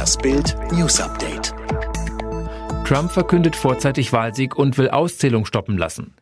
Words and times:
Das 0.00 0.16
Bild 0.16 0.56
News 0.72 0.98
Update. 0.98 1.52
Trump 2.86 3.12
verkündet 3.12 3.54
vorzeitig 3.54 4.14
Wahlsieg 4.14 4.56
und 4.56 4.78
will 4.78 4.88
Auszählung 4.88 5.44
stoppen 5.44 5.76
lassen. 5.76 6.14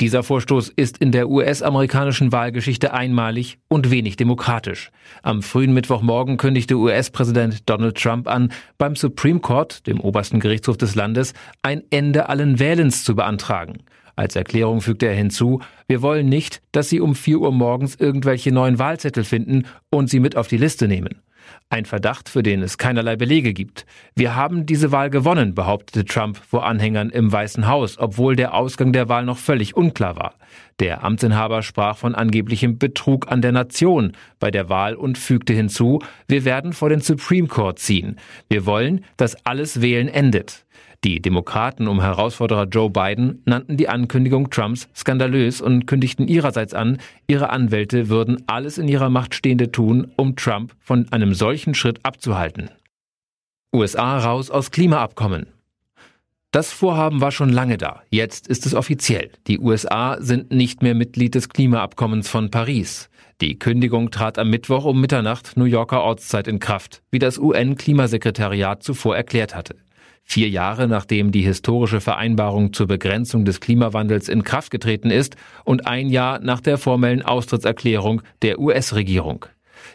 Dieser 0.00 0.22
Vorstoß 0.22 0.70
ist 0.70 0.96
in 0.96 1.12
der 1.12 1.28
US-amerikanischen 1.28 2.32
Wahlgeschichte 2.32 2.94
einmalig 2.94 3.58
und 3.68 3.90
wenig 3.90 4.16
demokratisch. 4.16 4.90
Am 5.22 5.42
frühen 5.42 5.74
Mittwochmorgen 5.74 6.38
kündigte 6.38 6.76
US-Präsident 6.76 7.68
Donald 7.68 7.98
Trump 7.98 8.28
an, 8.28 8.50
beim 8.78 8.96
Supreme 8.96 9.40
Court, 9.40 9.86
dem 9.86 10.00
obersten 10.00 10.40
Gerichtshof 10.40 10.78
des 10.78 10.94
Landes, 10.94 11.34
ein 11.60 11.82
Ende 11.90 12.30
allen 12.30 12.58
Wählens 12.58 13.04
zu 13.04 13.14
beantragen. 13.14 13.80
Als 14.16 14.36
Erklärung 14.36 14.80
fügte 14.80 15.04
er 15.04 15.14
hinzu, 15.14 15.60
wir 15.86 16.00
wollen 16.00 16.30
nicht, 16.30 16.62
dass 16.72 16.88
Sie 16.88 16.98
um 16.98 17.14
4 17.14 17.40
Uhr 17.40 17.52
morgens 17.52 17.94
irgendwelche 17.94 18.52
neuen 18.52 18.78
Wahlzettel 18.78 19.24
finden 19.24 19.66
und 19.90 20.08
sie 20.08 20.18
mit 20.18 20.34
auf 20.34 20.48
die 20.48 20.56
Liste 20.56 20.88
nehmen. 20.88 21.20
Ein 21.70 21.84
Verdacht, 21.84 22.28
für 22.28 22.42
den 22.42 22.62
es 22.62 22.78
keinerlei 22.78 23.16
Belege 23.16 23.52
gibt. 23.52 23.86
Wir 24.14 24.34
haben 24.34 24.66
diese 24.66 24.92
Wahl 24.92 25.10
gewonnen, 25.10 25.54
behauptete 25.54 26.04
Trump 26.04 26.38
vor 26.38 26.64
Anhängern 26.64 27.10
im 27.10 27.30
Weißen 27.30 27.66
Haus, 27.66 27.98
obwohl 27.98 28.36
der 28.36 28.54
Ausgang 28.54 28.92
der 28.92 29.08
Wahl 29.08 29.24
noch 29.24 29.38
völlig 29.38 29.76
unklar 29.76 30.16
war. 30.16 30.34
Der 30.80 31.04
Amtsinhaber 31.04 31.62
sprach 31.62 31.96
von 31.96 32.14
angeblichem 32.14 32.78
Betrug 32.78 33.30
an 33.30 33.42
der 33.42 33.52
Nation 33.52 34.12
bei 34.38 34.50
der 34.50 34.68
Wahl 34.68 34.94
und 34.94 35.18
fügte 35.18 35.52
hinzu, 35.52 36.00
wir 36.26 36.44
werden 36.44 36.72
vor 36.72 36.88
den 36.88 37.00
Supreme 37.00 37.48
Court 37.48 37.78
ziehen. 37.78 38.16
Wir 38.48 38.64
wollen, 38.64 39.04
dass 39.16 39.44
alles 39.44 39.80
Wählen 39.82 40.08
endet. 40.08 40.64
Die 41.04 41.22
Demokraten 41.22 41.86
um 41.86 42.00
Herausforderer 42.00 42.64
Joe 42.64 42.90
Biden 42.90 43.40
nannten 43.44 43.76
die 43.76 43.88
Ankündigung 43.88 44.50
Trumps 44.50 44.88
skandalös 44.96 45.60
und 45.60 45.86
kündigten 45.86 46.26
ihrerseits 46.26 46.74
an, 46.74 46.98
ihre 47.28 47.50
Anwälte 47.50 48.08
würden 48.08 48.42
alles 48.48 48.78
in 48.78 48.88
ihrer 48.88 49.08
Macht 49.08 49.34
Stehende 49.34 49.70
tun, 49.70 50.10
um 50.16 50.34
Trump 50.34 50.74
von 50.80 51.06
einem 51.12 51.34
solchen 51.34 51.74
Schritt 51.74 52.04
abzuhalten. 52.04 52.70
USA 53.72 54.18
raus 54.18 54.50
aus 54.50 54.72
Klimaabkommen. 54.72 55.46
Das 56.50 56.72
Vorhaben 56.72 57.20
war 57.20 57.30
schon 57.30 57.50
lange 57.50 57.76
da. 57.76 58.02
Jetzt 58.10 58.48
ist 58.48 58.66
es 58.66 58.74
offiziell. 58.74 59.30
Die 59.46 59.60
USA 59.60 60.16
sind 60.18 60.50
nicht 60.50 60.82
mehr 60.82 60.94
Mitglied 60.94 61.34
des 61.34 61.50
Klimaabkommens 61.50 62.28
von 62.28 62.50
Paris. 62.50 63.10
Die 63.40 63.58
Kündigung 63.58 64.10
trat 64.10 64.38
am 64.38 64.50
Mittwoch 64.50 64.84
um 64.84 65.00
Mitternacht 65.00 65.56
New 65.56 65.66
Yorker 65.66 66.02
Ortszeit 66.02 66.48
in 66.48 66.58
Kraft, 66.58 67.02
wie 67.10 67.18
das 67.18 67.38
UN-Klimasekretariat 67.38 68.82
zuvor 68.82 69.14
erklärt 69.14 69.54
hatte. 69.54 69.76
Vier 70.30 70.50
Jahre 70.50 70.88
nachdem 70.88 71.32
die 71.32 71.40
historische 71.40 72.02
Vereinbarung 72.02 72.74
zur 72.74 72.86
Begrenzung 72.86 73.46
des 73.46 73.60
Klimawandels 73.60 74.28
in 74.28 74.44
Kraft 74.44 74.70
getreten 74.70 75.10
ist 75.10 75.36
und 75.64 75.86
ein 75.86 76.10
Jahr 76.10 76.38
nach 76.40 76.60
der 76.60 76.76
formellen 76.76 77.22
Austrittserklärung 77.22 78.20
der 78.42 78.58
US-Regierung. 78.58 79.46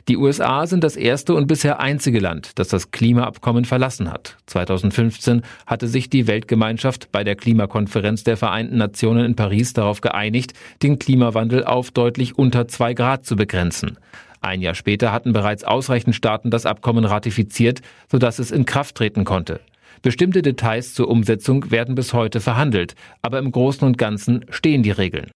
Die 0.07 0.17
USA 0.17 0.65
sind 0.65 0.83
das 0.83 0.95
erste 0.95 1.35
und 1.35 1.45
bisher 1.45 1.79
einzige 1.79 2.17
Land, 2.17 2.53
das 2.55 2.69
das 2.69 2.89
Klimaabkommen 2.89 3.63
verlassen 3.63 4.11
hat. 4.11 4.37
2015 4.47 5.43
hatte 5.67 5.87
sich 5.87 6.09
die 6.09 6.25
Weltgemeinschaft 6.25 7.11
bei 7.11 7.23
der 7.23 7.35
Klimakonferenz 7.35 8.23
der 8.23 8.35
Vereinten 8.35 8.77
Nationen 8.77 9.25
in 9.25 9.35
Paris 9.35 9.73
darauf 9.73 10.01
geeinigt, 10.01 10.53
den 10.81 10.97
Klimawandel 10.97 11.63
auf 11.63 11.91
deutlich 11.91 12.39
unter 12.39 12.67
zwei 12.67 12.95
Grad 12.95 13.23
zu 13.23 13.35
begrenzen. 13.35 13.99
Ein 14.41 14.61
Jahr 14.61 14.73
später 14.73 15.11
hatten 15.11 15.31
bereits 15.31 15.63
ausreichend 15.63 16.15
Staaten 16.15 16.49
das 16.49 16.65
Abkommen 16.65 17.05
ratifiziert, 17.05 17.81
sodass 18.11 18.39
es 18.39 18.49
in 18.49 18.65
Kraft 18.65 18.95
treten 18.95 19.25
konnte. 19.25 19.59
Bestimmte 20.02 20.41
Details 20.41 20.94
zur 20.94 21.09
Umsetzung 21.09 21.72
werden 21.72 21.95
bis 21.95 22.13
heute 22.13 22.39
verhandelt, 22.39 22.95
aber 23.22 23.39
im 23.39 23.52
Großen 23.52 23.86
und 23.86 23.97
Ganzen 23.97 24.45
stehen 24.50 24.83
die 24.83 24.91
Regeln. 24.91 25.31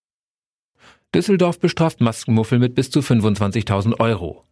Düsseldorf 1.13 1.59
bestraft 1.59 2.01
Maskenmuffel 2.01 2.59
mit 2.59 2.75
bis 2.75 2.89
zu 2.89 2.99
25.000 2.99 3.99
Euro. 3.99 4.46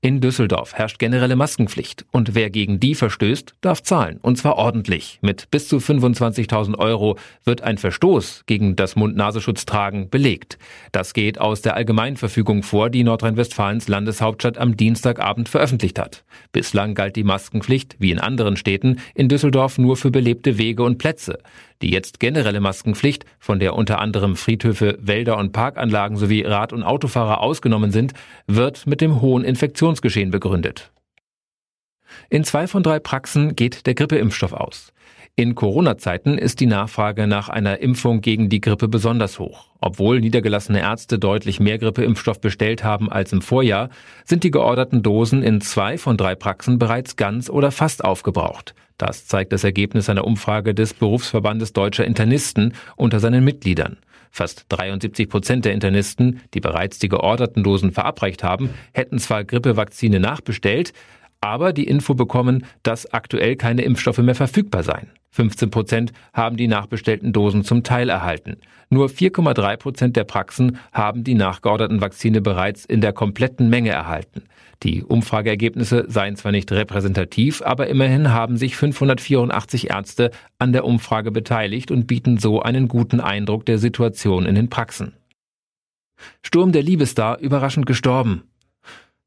In 0.00 0.20
Düsseldorf 0.20 0.74
herrscht 0.74 1.00
generelle 1.00 1.34
Maskenpflicht 1.34 2.06
und 2.12 2.36
wer 2.36 2.50
gegen 2.50 2.78
die 2.78 2.94
verstößt, 2.94 3.56
darf 3.60 3.82
zahlen 3.82 4.20
und 4.22 4.38
zwar 4.38 4.54
ordentlich. 4.54 5.18
Mit 5.22 5.50
bis 5.50 5.66
zu 5.66 5.78
25.000 5.78 6.78
Euro 6.78 7.18
wird 7.44 7.62
ein 7.62 7.78
Verstoß 7.78 8.44
gegen 8.46 8.76
das 8.76 8.94
Mund-Nasenschutz-Tragen 8.94 10.08
belegt. 10.08 10.56
Das 10.92 11.14
geht 11.14 11.40
aus 11.40 11.62
der 11.62 11.74
Allgemeinverfügung 11.74 12.62
vor, 12.62 12.90
die 12.90 13.02
Nordrhein-Westfalens 13.02 13.88
Landeshauptstadt 13.88 14.56
am 14.56 14.76
Dienstagabend 14.76 15.48
veröffentlicht 15.48 15.98
hat. 15.98 16.22
Bislang 16.52 16.94
galt 16.94 17.16
die 17.16 17.24
Maskenpflicht, 17.24 17.96
wie 17.98 18.12
in 18.12 18.20
anderen 18.20 18.56
Städten, 18.56 19.00
in 19.16 19.28
Düsseldorf 19.28 19.78
nur 19.78 19.96
für 19.96 20.12
belebte 20.12 20.58
Wege 20.58 20.84
und 20.84 20.98
Plätze. 20.98 21.40
Die 21.82 21.90
jetzt 21.90 22.20
generelle 22.20 22.60
Maskenpflicht, 22.60 23.24
von 23.38 23.58
der 23.58 23.74
unter 23.74 24.00
anderem 24.00 24.36
Friedhöfe, 24.36 24.98
Wälder 25.00 25.38
und 25.38 25.52
Parkanlagen 25.52 26.16
sowie 26.16 26.42
Rad- 26.42 26.72
und 26.72 26.82
Autofahrer 26.82 27.40
ausgenommen 27.40 27.92
sind, 27.92 28.14
wird 28.46 28.86
mit 28.86 29.00
dem 29.00 29.20
hohen 29.20 29.44
Infektions 29.44 29.98
Infektionsgeschehen 29.98 30.30
begründet. 30.30 30.90
In 32.30 32.44
zwei 32.44 32.66
von 32.66 32.82
drei 32.82 32.98
Praxen 32.98 33.56
geht 33.56 33.86
der 33.86 33.94
Grippeimpfstoff 33.94 34.52
aus. 34.52 34.92
In 35.34 35.54
Corona-Zeiten 35.54 36.36
ist 36.36 36.60
die 36.60 36.66
Nachfrage 36.66 37.26
nach 37.26 37.48
einer 37.48 37.80
Impfung 37.80 38.20
gegen 38.20 38.50
die 38.50 38.60
Grippe 38.60 38.86
besonders 38.86 39.38
hoch. 39.38 39.68
Obwohl 39.80 40.20
niedergelassene 40.20 40.80
Ärzte 40.80 41.18
deutlich 41.18 41.58
mehr 41.58 41.78
Grippeimpfstoff 41.78 42.38
bestellt 42.38 42.84
haben 42.84 43.10
als 43.10 43.32
im 43.32 43.40
Vorjahr, 43.40 43.88
sind 44.26 44.44
die 44.44 44.50
georderten 44.50 45.02
Dosen 45.02 45.42
in 45.42 45.62
zwei 45.62 45.96
von 45.96 46.18
drei 46.18 46.34
Praxen 46.34 46.78
bereits 46.78 47.16
ganz 47.16 47.48
oder 47.48 47.70
fast 47.70 48.04
aufgebraucht. 48.04 48.74
Das 48.98 49.26
zeigt 49.26 49.54
das 49.54 49.64
Ergebnis 49.64 50.10
einer 50.10 50.26
Umfrage 50.26 50.74
des 50.74 50.92
Berufsverbandes 50.92 51.72
deutscher 51.72 52.04
Internisten 52.04 52.74
unter 52.96 53.20
seinen 53.20 53.42
Mitgliedern. 53.42 53.96
Fast 54.30 54.66
73 54.68 55.28
Prozent 55.28 55.64
der 55.64 55.72
Internisten, 55.72 56.40
die 56.52 56.60
bereits 56.60 56.98
die 56.98 57.08
georderten 57.08 57.62
Dosen 57.62 57.92
verabreicht 57.92 58.44
haben, 58.44 58.70
hätten 58.92 59.18
zwar 59.18 59.44
Grippevakzine 59.44 60.20
nachbestellt, 60.20 60.92
aber 61.40 61.72
die 61.72 61.86
Info 61.86 62.14
bekommen, 62.14 62.64
dass 62.82 63.12
aktuell 63.12 63.56
keine 63.56 63.82
Impfstoffe 63.82 64.18
mehr 64.18 64.34
verfügbar 64.34 64.82
seien. 64.82 65.10
15 65.30 65.70
Prozent 65.70 66.12
haben 66.32 66.56
die 66.56 66.68
nachbestellten 66.68 67.32
Dosen 67.32 67.62
zum 67.62 67.84
Teil 67.84 68.08
erhalten. 68.08 68.56
Nur 68.90 69.08
4,3 69.08 69.76
Prozent 69.76 70.16
der 70.16 70.24
Praxen 70.24 70.78
haben 70.92 71.22
die 71.22 71.34
nachgeorderten 71.34 72.00
Vakzine 72.00 72.40
bereits 72.40 72.84
in 72.84 73.00
der 73.00 73.12
kompletten 73.12 73.68
Menge 73.68 73.90
erhalten. 73.90 74.44
Die 74.82 75.02
Umfrageergebnisse 75.02 76.06
seien 76.08 76.36
zwar 76.36 76.52
nicht 76.52 76.72
repräsentativ, 76.72 77.62
aber 77.62 77.88
immerhin 77.88 78.32
haben 78.32 78.56
sich 78.56 78.76
584 78.76 79.90
Ärzte 79.90 80.30
an 80.58 80.72
der 80.72 80.84
Umfrage 80.84 81.30
beteiligt 81.30 81.90
und 81.90 82.06
bieten 82.06 82.38
so 82.38 82.62
einen 82.62 82.88
guten 82.88 83.20
Eindruck 83.20 83.66
der 83.66 83.78
Situation 83.78 84.46
in 84.46 84.54
den 84.54 84.70
Praxen. 84.70 85.14
Sturm 86.42 86.72
der 86.72 86.82
Liebestar 86.82 87.38
überraschend 87.38 87.86
gestorben. 87.86 88.47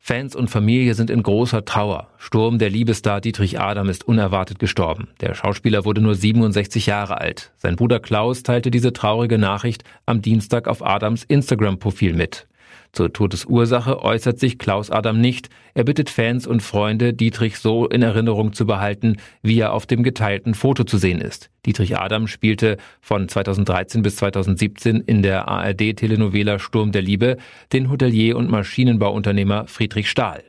Fans 0.04 0.36
und 0.36 0.50
Familie 0.50 0.96
sind 0.96 1.12
in 1.12 1.22
großer 1.22 1.64
Trauer. 1.64 2.08
Sturm 2.18 2.58
der 2.58 2.72
Liebestar 2.72 3.22
Dietrich 3.22 3.60
Adam 3.60 3.88
ist 3.88 4.08
unerwartet 4.08 4.58
gestorben. 4.58 5.10
Der 5.22 5.36
Schauspieler 5.36 5.86
wurde 5.86 6.02
nur 6.02 6.16
67 6.16 6.88
Jahre 6.88 7.22
alt. 7.22 7.52
Sein 7.58 7.76
Bruder 7.76 8.00
Klaus 8.00 8.42
teilte 8.42 8.72
diese 8.72 8.94
traurige 8.94 9.38
Nachricht 9.38 9.84
am 10.08 10.24
Dienstag 10.24 10.68
auf 10.68 10.84
Adams 10.84 11.24
Instagram-Profil 11.24 12.16
mit. 12.16 12.48
Zur 12.94 13.14
Todesursache 13.14 14.04
äußert 14.04 14.40
sich 14.40 14.60
Klaus 14.60 14.90
Adam 14.90 15.20
nicht. 15.20 15.50
Er 15.74 15.86
bittet 15.86 16.10
Fans 16.10 16.46
und 16.46 16.62
Freunde, 16.62 17.14
Dietrich 17.14 17.58
so 17.58 17.88
in 17.88 18.02
Erinnerung 18.02 18.52
zu 18.52 18.66
behalten, 18.66 19.18
wie 19.42 19.60
er 19.60 19.74
auf 19.74 19.86
dem 19.86 20.04
geteilten 20.04 20.54
Foto 20.54 20.84
zu 20.84 20.98
sehen 20.98 21.22
ist. 21.22 21.50
Dietrich 21.66 21.98
Adam 21.98 22.28
spielte 22.28 22.78
von 23.00 23.30
2013 23.30 24.02
bis 24.02 24.18
2017 24.18 25.02
in 25.02 25.22
der 25.22 25.48
ARD-Telenovela 25.48 26.60
Sturm 26.60 26.92
der 26.92 27.02
Liebe 27.02 27.38
den 27.72 27.90
Hotelier 27.90 28.36
und 28.36 28.50
Maschinenbauunternehmer 28.50 29.68
Friedrich 29.68 30.10
Stahl. 30.10 30.44